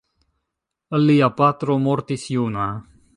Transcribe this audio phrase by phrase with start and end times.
[1.03, 2.65] Lia patro mortis juna.